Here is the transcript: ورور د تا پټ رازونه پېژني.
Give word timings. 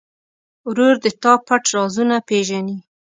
ورور 0.69 0.95
د 1.03 1.05
تا 1.21 1.33
پټ 1.47 1.63
رازونه 1.75 2.17
پېژني. 2.27 2.77